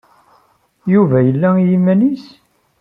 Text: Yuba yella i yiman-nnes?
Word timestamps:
Yuba 0.93 1.17
yella 1.27 1.49
i 1.57 1.63
yiman-nnes? 1.69 2.25